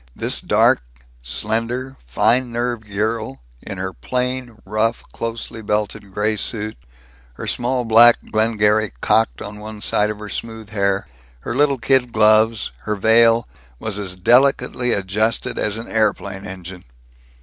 [0.15, 0.81] This dark,
[1.21, 6.75] slender, fine nerved girl, in her plain, rough, closely belted, gray suit,
[7.35, 11.07] her small black Glengarry cocked on one side of her smooth hair,
[11.41, 16.83] her little kid gloves, her veil, was as delicately adjusted as an aeroplane engine.